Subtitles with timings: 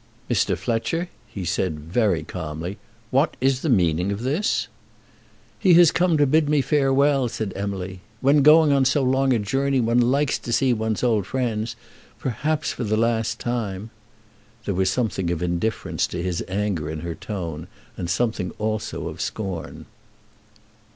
[0.31, 0.57] "Mr.
[0.57, 2.79] Fletcher," he said, very calmly,
[3.11, 4.67] "what is the meaning of this?"
[5.59, 8.01] "He has come to bid me farewell," said Emily.
[8.19, 11.75] "When going on so long a journey one likes to see one's old friends,
[12.17, 13.91] perhaps for the last time."
[14.65, 19.21] There was something of indifference to his anger in her tone, and something also of
[19.21, 19.85] scorn.